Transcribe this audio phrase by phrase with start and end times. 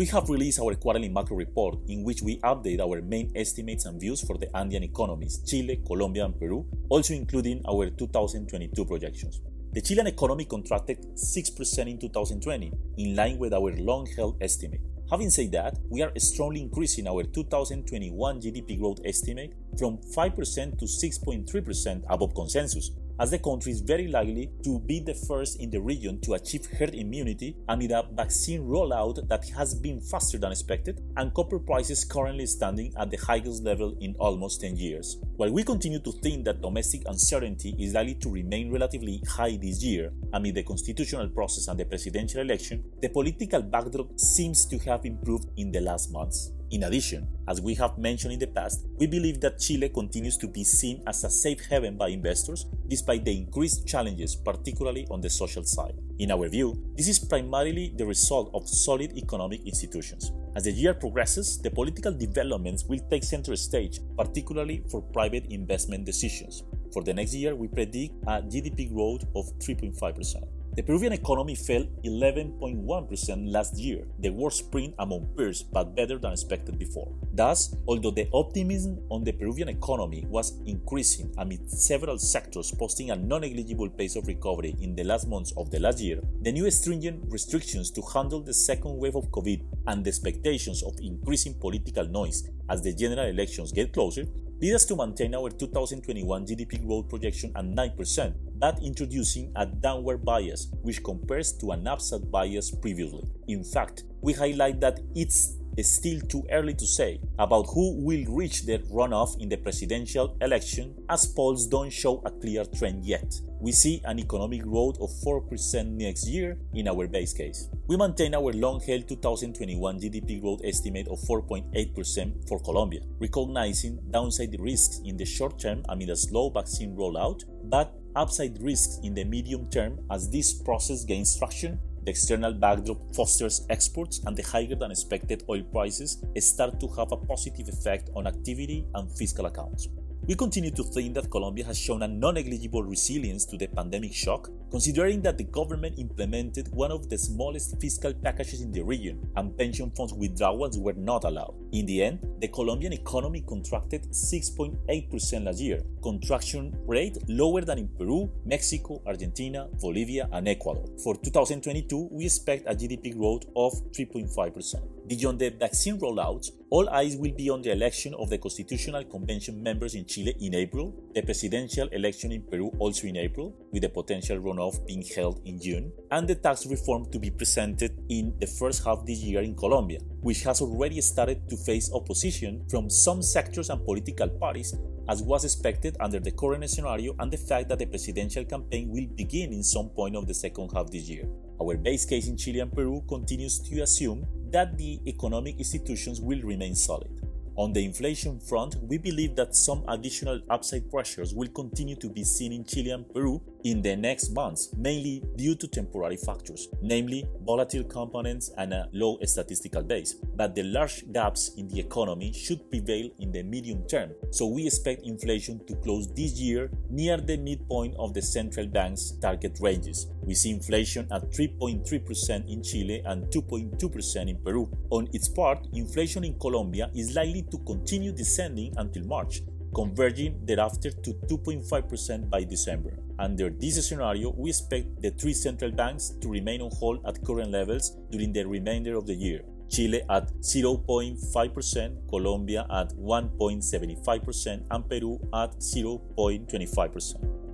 [0.00, 4.00] We have released our quarterly macro report in which we update our main estimates and
[4.00, 9.42] views for the Andean economies, Chile, Colombia, and Peru, also including our 2022 projections.
[9.74, 14.80] The Chilean economy contracted 6% in 2020, in line with our long held estimate.
[15.10, 20.86] Having said that, we are strongly increasing our 2021 GDP growth estimate from 5% to
[20.86, 22.90] 6.3% above consensus,
[23.20, 26.64] as the country is very likely to be the first in the region to achieve
[26.78, 32.02] herd immunity amid a vaccine rollout that has been faster than expected and copper prices
[32.02, 35.18] currently standing at the highest level in almost 10 years.
[35.36, 39.84] While we continue to think that domestic uncertainty is likely to remain relatively high this
[39.84, 45.04] year amid the constitutional process and the presidential election, the political backdrop seems to have
[45.04, 46.52] improved in the last months.
[46.70, 50.46] In addition, as we have mentioned in the past, we believe that Chile continues to
[50.46, 55.28] be seen as a safe haven by investors despite the increased challenges, particularly on the
[55.28, 55.94] social side.
[56.20, 60.30] In our view, this is primarily the result of solid economic institutions.
[60.54, 66.04] As the year progresses, the political developments will take center stage, particularly for private investment
[66.04, 66.62] decisions.
[66.92, 70.59] For the next year, we predict a GDP growth of 3.5%.
[70.76, 76.30] The Peruvian economy fell 11.1% last year, the worst spring among peers, but better than
[76.30, 77.12] expected before.
[77.32, 83.16] Thus, although the optimism on the Peruvian economy was increasing amid several sectors posting a
[83.16, 86.70] non negligible pace of recovery in the last months of the last year, the new
[86.70, 92.06] stringent restrictions to handle the second wave of COVID and the expectations of increasing political
[92.06, 94.24] noise as the general elections get closer
[94.60, 100.24] lead us to maintain our 2021 GDP growth projection at 9%, but introducing a downward
[100.24, 103.24] bias, which compares to an upside bias previously.
[103.48, 108.66] In fact, we highlight that it's still too early to say about who will reach
[108.66, 113.32] the runoff in the presidential election, as polls don't show a clear trend yet.
[113.60, 117.70] We see an economic growth of 4% next year in our base case.
[117.86, 124.54] We maintain our long held 2021 GDP growth estimate of 4.8% for Colombia, recognizing downside
[124.60, 129.24] risks in the short term amid a slow vaccine rollout, but upside risks in the
[129.24, 134.74] medium term as this process gains traction the external backdrop fosters exports, and the higher
[134.74, 139.88] than expected oil prices start to have a positive effect on activity and fiscal accounts.
[140.26, 144.12] We continue to think that Colombia has shown a non negligible resilience to the pandemic
[144.12, 149.26] shock, considering that the government implemented one of the smallest fiscal packages in the region
[149.36, 151.54] and pension funds withdrawals were not allowed.
[151.72, 157.88] In the end, the Colombian economy contracted 6.8% last year, contraction rate lower than in
[157.88, 160.84] Peru, Mexico, Argentina, Bolivia, and Ecuador.
[161.02, 165.08] For 2022, we expect a GDP growth of 3.5%.
[165.08, 169.60] Beyond the vaccine rollouts, all eyes will be on the election of the Constitutional Convention
[169.60, 173.88] members in Chile in April, the presidential election in Peru also in April, with the
[173.88, 178.46] potential runoff being held in June, and the tax reform to be presented in the
[178.46, 183.22] first half this year in Colombia, which has already started to face opposition from some
[183.22, 184.74] sectors and political parties
[185.08, 189.06] as was expected under the current scenario and the fact that the presidential campaign will
[189.14, 191.24] begin in some point of the second half this year.
[191.62, 196.40] Our base case in Chile and Peru continues to assume that the economic institutions will
[196.42, 197.10] remain solid.
[197.56, 202.24] On the inflation front, we believe that some additional upside pressures will continue to be
[202.24, 207.26] seen in Chile and Peru in the next months, mainly due to temporary factors, namely
[207.44, 210.14] volatile components and a low statistical base.
[210.14, 214.66] But the large gaps in the economy should prevail in the medium term, so we
[214.66, 220.06] expect inflation to close this year near the midpoint of the central bank's target ranges.
[220.22, 224.70] We see inflation at 3.3% in Chile and 2.2% in Peru.
[224.90, 229.42] On its part, inflation in Colombia is likely to continue descending until March,
[229.74, 232.98] converging thereafter to 2.5% by December.
[233.18, 237.50] Under this scenario, we expect the three central banks to remain on hold at current
[237.50, 239.42] levels during the remainder of the year.
[239.68, 247.49] Chile at 0.5%, Colombia at 1.75%, and Peru at 0.25%.